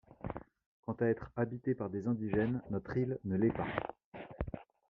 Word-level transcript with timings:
Quant 0.81 0.95
à 1.01 1.05
être 1.05 1.29
habitée 1.35 1.75
par 1.75 1.91
des 1.91 2.07
indigènes, 2.07 2.63
notre 2.71 2.97
île 2.97 3.19
ne 3.23 3.35
l’est 3.37 3.51
pas 3.53 3.67